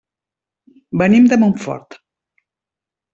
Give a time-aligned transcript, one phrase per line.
[1.01, 1.99] Venim de Montfort.